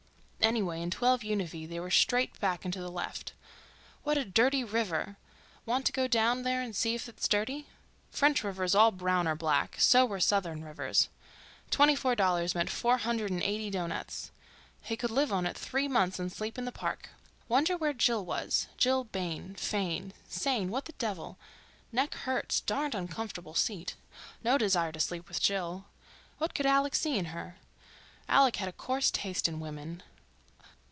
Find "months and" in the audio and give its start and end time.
15.87-16.31